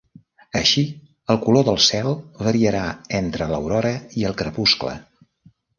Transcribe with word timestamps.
Així, 0.59 0.83
el 1.33 1.39
color 1.43 1.67
del 1.69 1.77
cel 1.89 2.11
variarà 2.49 2.83
entre 3.23 3.53
l'aurora 3.53 3.95
i 4.23 4.31
el 4.33 4.39
crepuscle. 4.43 5.01